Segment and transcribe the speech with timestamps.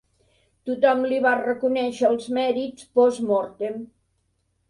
[0.69, 3.77] Tothom li va reconèixer els mèrits 'post mortem'.